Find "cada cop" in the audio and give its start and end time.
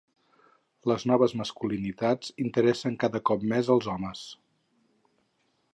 3.05-3.47